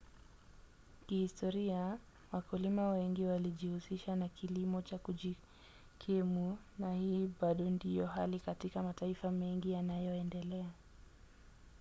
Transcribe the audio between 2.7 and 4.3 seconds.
wengi walijihusisha na